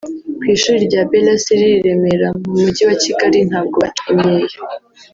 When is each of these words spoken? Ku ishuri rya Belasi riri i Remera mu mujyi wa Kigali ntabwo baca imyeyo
Ku 0.39 0.45
ishuri 0.55 0.79
rya 0.87 1.01
Belasi 1.09 1.51
riri 1.59 1.73
i 1.79 1.83
Remera 1.85 2.27
mu 2.45 2.53
mujyi 2.61 2.83
wa 2.89 2.95
Kigali 3.03 3.39
ntabwo 3.49 3.75
baca 3.83 4.03
imyeyo 4.11 4.59